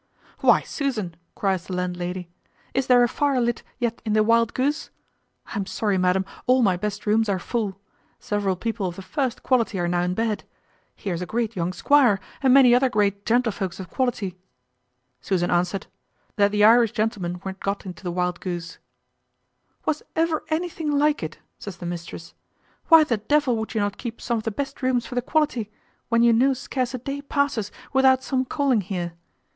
[0.39, 2.27] "Why, Susan," cries the landlady,
[2.73, 4.89] "is there a fire lit yet in the Wild goose?
[5.53, 7.79] I am sorry, madam, all my best rooms are full.
[8.17, 10.43] Several people of the first quality are now in bed.
[10.95, 14.39] Here's a great young squire, and many other great gentlefolks of quality."
[15.19, 15.85] Susan answered,
[16.35, 18.79] "That the Irish gentlemen were got into the Wild goose."
[19.85, 22.33] "Was ever anything like it?" says the mistress;
[22.87, 25.69] "why the devil would you not keep some of the best rooms for the quality,
[26.09, 29.13] when you know scarce a day passes without some calling here?